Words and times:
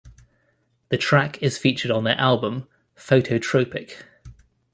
The 0.89 0.97
track 0.97 1.43
is 1.43 1.59
featured 1.59 1.91
on 1.91 2.05
their 2.05 2.17
album 2.17 2.67
"Phototropic". 2.95 4.01